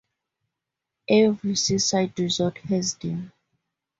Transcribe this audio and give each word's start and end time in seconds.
Every 1.07 1.55
seaside 1.55 2.19
resort 2.19 2.57
has 2.57 2.95
them. 2.95 3.31